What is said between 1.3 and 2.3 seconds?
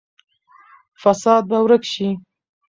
به ورک شي.